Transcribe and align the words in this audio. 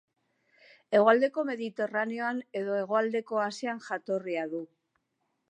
Hegoaldeko 0.99 1.43
Mediterraneoan 1.49 2.41
edo 2.63 2.79
hegoaldeko 2.81 3.43
Asian 3.45 3.85
jatorria 3.91 4.49
du. 4.57 4.65